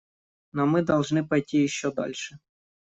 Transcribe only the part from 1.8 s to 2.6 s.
дальше.